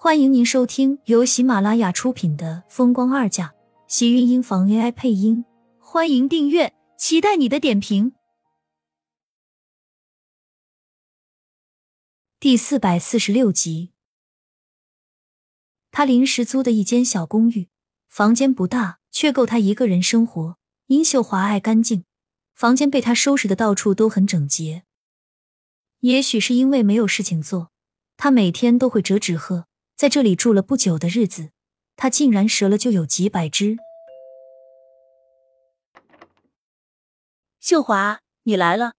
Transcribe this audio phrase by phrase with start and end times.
[0.00, 3.48] 欢迎您收听由喜马拉雅出品的《风光二嫁》，
[3.88, 5.44] 喜运音房 AI 配音。
[5.80, 8.12] 欢迎订阅，期待你的点评。
[12.38, 13.90] 第四百四十六集，
[15.90, 17.68] 他临时租的一间小公寓，
[18.06, 20.58] 房间不大，却够他一个人生活。
[20.86, 22.04] 殷秀华爱干净，
[22.54, 24.84] 房间被他收拾的到处都很整洁。
[25.98, 27.72] 也许是因为没有事情做，
[28.16, 29.66] 他每天都会折纸鹤。
[29.98, 31.50] 在这里住了不久的日子，
[31.96, 33.76] 他竟然折了就有几百只。
[37.58, 38.92] 秀华，你来了！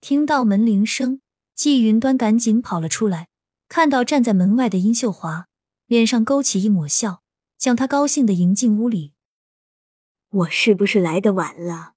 [0.00, 1.20] 听到门铃声，
[1.54, 3.28] 季云端赶紧跑了出来，
[3.68, 5.46] 看到站在门外的殷秀华，
[5.86, 7.22] 脸上勾起一抹笑，
[7.56, 9.12] 将他高兴的迎进屋里。
[10.30, 11.92] 我是不是来的晚了？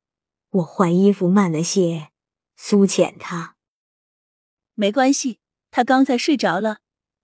[0.52, 2.10] 我换衣服慢了些。
[2.56, 3.56] 苏浅她
[4.76, 5.40] 没关系，
[5.72, 6.78] 她刚才睡着了。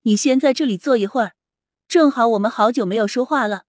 [0.04, 1.34] 你先在这里坐一会儿，
[1.88, 3.66] 正好我们好久没有说话了。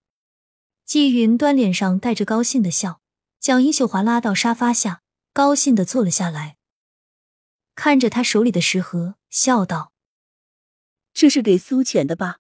[0.85, 3.01] 季云端脸上带着高兴的笑，
[3.39, 6.57] 将殷秀华拉到沙发下，高兴的坐了下来，
[7.75, 9.93] 看着他手里的食盒，笑道
[11.15, 12.39] ：“这是给苏浅的吧？”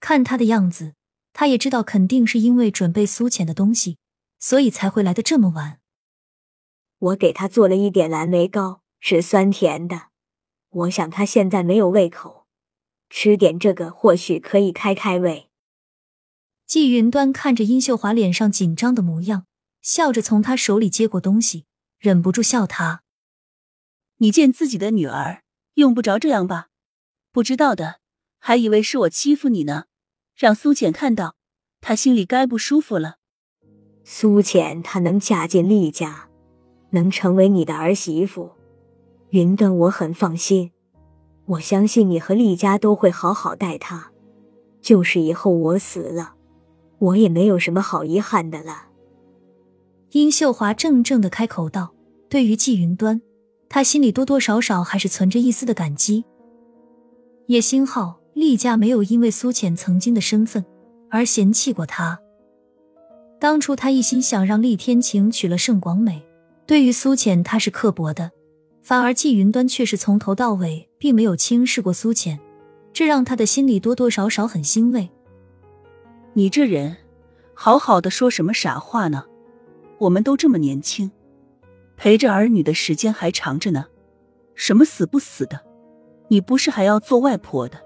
[0.00, 0.94] 看他的样子，
[1.32, 3.98] 他也知道肯定是因为准备苏浅的东西，
[4.38, 5.80] 所以才会来的这么晚。
[6.98, 10.08] 我给他做了一点蓝莓糕，是酸甜的，
[10.68, 12.39] 我想他现在没有胃口。
[13.10, 15.50] 吃点这个或许可以开开胃。
[16.64, 19.44] 季云端看着殷秀华脸上紧张的模样，
[19.82, 21.66] 笑着从她手里接过东西，
[21.98, 23.02] 忍不住笑他
[24.18, 25.42] ：“你见自己的女儿，
[25.74, 26.68] 用不着这样吧？
[27.32, 28.00] 不知道的
[28.38, 29.86] 还以为是我欺负你呢。
[30.36, 31.34] 让苏浅看到，
[31.80, 33.16] 她心里该不舒服了。
[34.04, 36.30] 苏浅她能嫁进厉家，
[36.90, 38.52] 能成为你的儿媳妇，
[39.30, 40.70] 云端我很放心。”
[41.50, 44.12] 我相信你和厉家都会好好待他，
[44.80, 46.34] 就是以后我死了，
[46.98, 48.84] 我也没有什么好遗憾的了。
[50.12, 51.92] 殷秀华怔怔的开口道
[52.30, 53.20] ：“对于季云端，
[53.68, 56.24] 他心里多多少少还是存着一丝的感激，
[57.46, 60.64] 也幸好厉家没有因为苏浅曾经的身份
[61.10, 62.20] 而嫌弃过他。
[63.40, 66.24] 当初他一心想让厉天晴娶了盛广美，
[66.64, 68.30] 对于苏浅他是刻薄的。”
[68.90, 72.40] 反而季云端却是从头到尾并没有轻视过苏浅，
[72.92, 75.08] 这让他的心里多多少少很欣慰。
[76.32, 76.96] 你这人，
[77.54, 79.26] 好好的说什么傻话呢？
[79.98, 81.08] 我们都这么年轻，
[81.96, 83.86] 陪着儿女的时间还长着呢，
[84.56, 85.60] 什么死不死的，
[86.26, 87.78] 你不是还要做外婆的？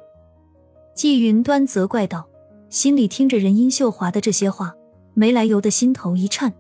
[0.94, 2.26] 季云端责怪道，
[2.70, 4.72] 心里听着任殷秀华的这些话，
[5.12, 6.54] 没来由的心头一颤。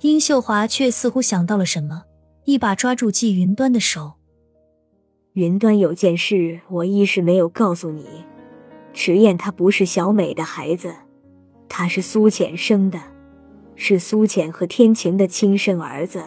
[0.00, 2.02] 殷秀华却似乎想到了什么。
[2.44, 4.12] 一把抓住季云端的手。
[5.32, 8.04] 云端有件事，我一时没有告诉你。
[8.92, 10.94] 迟燕她不是小美的孩子，
[11.68, 13.00] 她是苏浅生的，
[13.76, 16.22] 是苏浅和天晴的亲生儿子。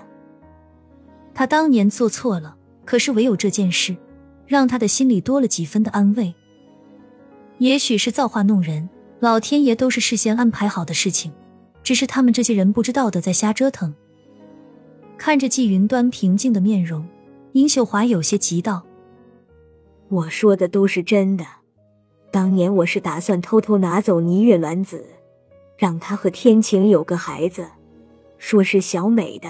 [1.33, 3.95] 他当年做错了，可是唯有这件事，
[4.47, 6.33] 让他的心里多了几分的安慰。
[7.59, 8.89] 也许是造化弄人，
[9.19, 11.31] 老天爷都是事先安排好的事情，
[11.83, 13.93] 只是他们这些人不知道的在瞎折腾。
[15.17, 17.05] 看着季云端平静的面容，
[17.51, 18.83] 殷秀华有些急道
[20.09, 21.43] ：“我说的都是真的。
[22.31, 25.03] 当年我是打算偷偷拿走倪月卵子，
[25.75, 27.67] 让她和天晴有个孩子，
[28.37, 29.49] 说是小美的。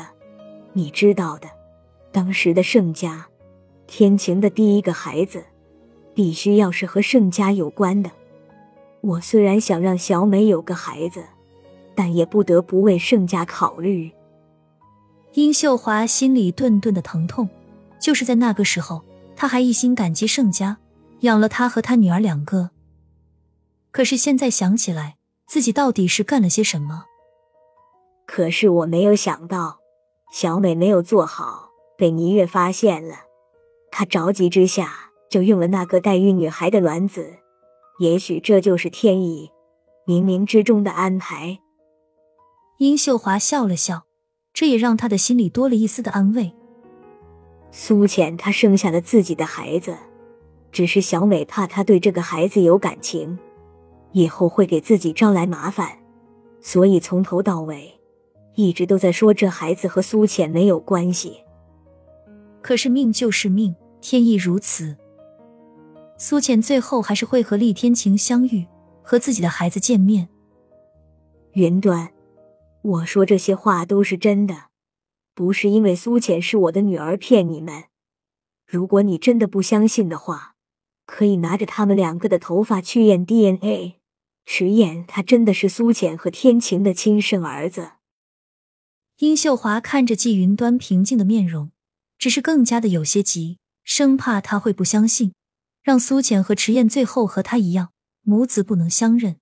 [0.72, 1.50] 你知道的，
[2.12, 3.28] 当时的盛家，
[3.88, 5.44] 天晴的第一个孩子，
[6.14, 8.10] 必须要是和盛家有关的。
[9.02, 11.24] 我虽然想让小美有个孩子，
[11.94, 14.12] 但也不得不为盛家考虑。”
[15.38, 17.48] 殷秀华心里顿顿的疼痛，
[18.00, 19.04] 就是在那个时候，
[19.36, 20.80] 她还一心感激盛家
[21.20, 22.72] 养了她和她女儿两个。
[23.92, 27.06] 可是现在想起来，自己到底是干了些什么？
[28.26, 29.78] 可是我没有想到，
[30.34, 33.18] 小美没有做好，被倪月发现了，
[33.92, 37.36] 她着急之下就用了那个代孕女孩的卵子。
[38.00, 39.52] 也许这就是天意，
[40.08, 41.60] 冥冥之中的安排。
[42.80, 44.07] 殷秀华笑了笑。
[44.58, 46.52] 这也让他的心里多了一丝的安慰。
[47.70, 49.96] 苏浅她生下了自己的孩子，
[50.72, 53.38] 只是小美怕她对这个孩子有感情，
[54.14, 56.00] 以后会给自己招来麻烦，
[56.60, 58.00] 所以从头到尾
[58.56, 61.38] 一直都在说这孩子和苏浅没有关系。
[62.64, 64.98] 可是命就是命，天意如此。
[66.18, 68.66] 苏浅最后还是会和厉天晴相遇，
[69.04, 70.28] 和自己的孩子见面。
[71.52, 72.10] 云端。
[72.82, 74.70] 我说这些话都是真的，
[75.34, 77.86] 不是因为苏浅是我的女儿骗你们。
[78.66, 80.56] 如果你真的不相信的话，
[81.06, 83.96] 可以拿着他们两个的头发去验 DNA，
[84.46, 87.94] 实验他真的是苏浅和天晴的亲生儿子。
[89.18, 91.72] 殷秀华看着季云端平静的面容，
[92.18, 95.34] 只是更加的有些急，生怕他会不相信，
[95.82, 97.92] 让苏浅和迟燕最后和他一样，
[98.22, 99.38] 母子不能相认。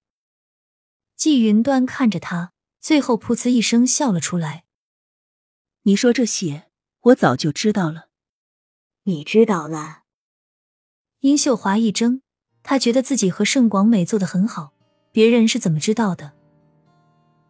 [1.15, 2.51] 季云端看着他，
[2.85, 4.63] 最后噗呲一声笑了出来。
[5.85, 6.65] 你说这些，
[7.01, 8.09] 我早就知道了。
[9.05, 10.03] 你知道了？
[11.21, 12.21] 殷秀华一怔，
[12.61, 14.73] 她觉得自己和盛广美做的很好，
[15.11, 16.33] 别人是怎么知道的？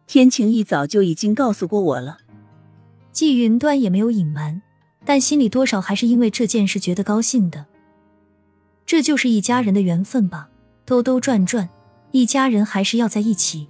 [0.06, 2.16] 天晴一早就已经告诉过我了。
[3.12, 4.62] 季云端也没有隐瞒，
[5.04, 7.66] 但心里多少还是因为这件事觉得高兴的。
[8.86, 10.48] 这就是一家人的缘分吧，
[10.86, 11.68] 兜兜转转，
[12.12, 13.68] 一家人还是要在一起。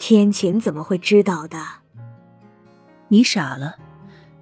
[0.00, 1.62] 天晴怎么会知道的？
[3.08, 3.76] 你傻了，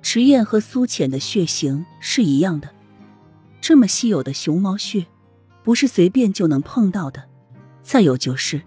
[0.00, 2.70] 迟燕和苏浅的血型是一样的，
[3.60, 5.06] 这么稀有的熊猫血，
[5.64, 7.24] 不是随便就能碰到的。
[7.82, 8.62] 再有就是。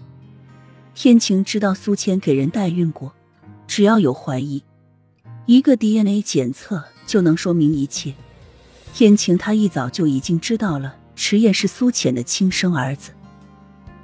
[0.93, 3.13] 天晴知道苏浅给人代孕过，
[3.65, 4.61] 只要有怀疑，
[5.45, 8.13] 一个 DNA 检测就能说明一切。
[8.93, 13.11] 天晴他一早就已经知道了迟燕是苏浅的亲生儿子，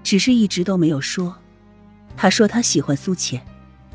[0.03, 1.35] 只是一直都没有说。
[2.17, 3.41] 他说他喜欢苏浅，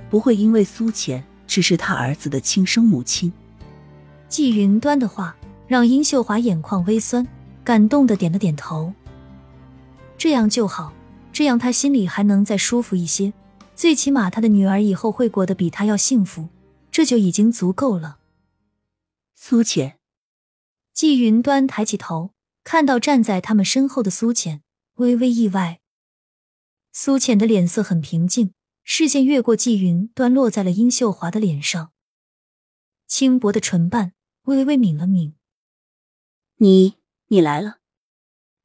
[0.09, 3.31] 不会因为苏浅只是他儿子的亲生母亲。
[4.29, 5.37] 季云端的话
[5.67, 7.27] 让殷秀华眼眶微酸，
[7.63, 8.95] 感动的点了点头。
[10.17, 10.93] 这样就好。
[11.33, 13.33] 这样，他心里还能再舒服一些。
[13.75, 16.49] 最起码，他的女儿以后会过得比他要幸福，
[16.91, 18.19] 这就已经足够了。
[19.35, 19.97] 苏浅，
[20.93, 22.31] 季云端抬起头，
[22.63, 24.61] 看到站在他们身后的苏浅，
[24.97, 25.81] 微微意外。
[26.95, 28.53] 苏浅的脸色很平静，
[28.85, 31.91] 视线越过季云端，落在了殷秀华的脸上，
[33.07, 34.13] 轻薄的唇瓣
[34.43, 35.35] 微微抿了抿。
[36.57, 36.99] 你，
[37.29, 37.79] 你来了。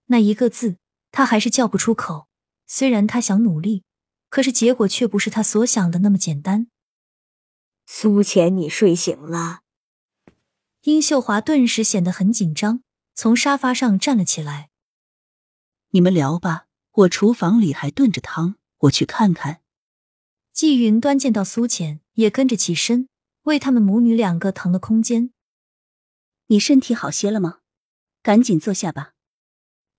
[0.07, 0.75] 那一个字，
[1.09, 2.27] 他还是叫不出口。
[2.65, 3.85] 虽然他想努力，
[4.27, 6.67] 可是结果却不是他所想的那么简单。
[7.85, 9.61] 苏浅，你睡醒了。
[10.81, 12.83] 殷秀华顿时显得很紧张，
[13.15, 14.69] 从沙发上站了起来。
[15.91, 16.67] 你们聊吧，
[16.97, 19.61] 我厨房里还炖着汤，我去看看。
[20.51, 23.07] 季云端见到苏浅，也跟着起身，
[23.43, 25.29] 为他们母女两个腾了空间。
[26.47, 27.59] 你身体好些了吗？
[28.23, 29.13] 赶紧坐下吧。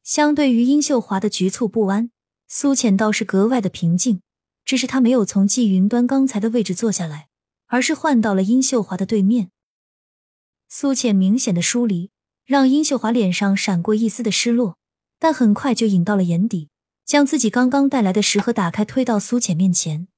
[0.02, 2.10] 相对于殷秀华的局促不安。
[2.48, 4.22] 苏浅倒是格外的平静，
[4.64, 7.28] 只是她没有从季云端刚才的位置坐下来，
[7.66, 9.52] 而是换到了殷秀华的对面。
[10.66, 12.10] 苏浅明显的疏离，
[12.44, 14.78] 让殷秀华脸上闪过一丝的失落，
[15.20, 16.70] 但很快就引到了眼底，
[17.08, 20.08] 将自己刚刚带来的食盒打开，推到苏浅面前。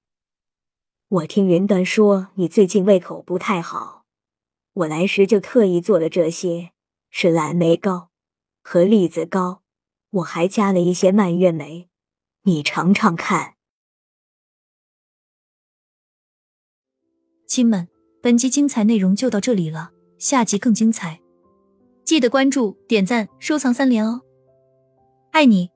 [1.07, 4.07] 我听云端说你最近胃口不太好，
[4.73, 6.73] 我来时就特意做了这些，
[7.09, 8.11] 是蓝莓糕
[8.65, 9.63] 和栗子糕，
[10.11, 11.89] 我还加了一些蔓越莓。
[12.43, 13.55] 你尝尝看，
[17.47, 17.87] 亲们，
[18.21, 21.21] 本集精彩内容就到这里了，下集更精彩，
[22.05, 24.23] 记得关注、点赞、收藏三连哦，
[25.31, 25.71] 爱你。